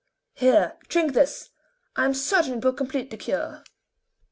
[0.33, 1.51] Here, drink this,
[1.95, 3.63] I am certain it will complete the cure."